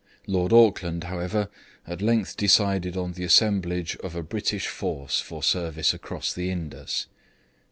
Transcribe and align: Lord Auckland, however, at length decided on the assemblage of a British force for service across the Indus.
Lord 0.25 0.51
Auckland, 0.51 1.03
however, 1.03 1.47
at 1.85 2.01
length 2.01 2.35
decided 2.35 2.97
on 2.97 3.11
the 3.13 3.23
assemblage 3.23 3.95
of 3.97 4.15
a 4.15 4.23
British 4.23 4.65
force 4.65 5.19
for 5.21 5.43
service 5.43 5.93
across 5.93 6.33
the 6.33 6.49
Indus. 6.49 7.05